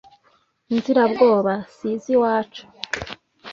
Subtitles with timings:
[0.73, 2.63] inzirabwoba siziwacu